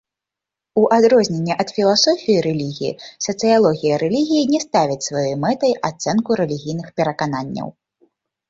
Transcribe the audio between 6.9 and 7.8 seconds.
перакананняў.